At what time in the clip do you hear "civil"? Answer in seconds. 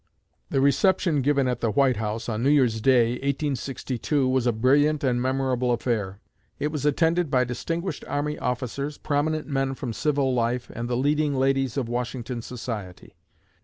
9.93-10.33